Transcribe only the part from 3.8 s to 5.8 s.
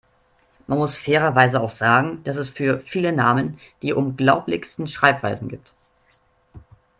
die unglaublichsten Schreibweisen gibt.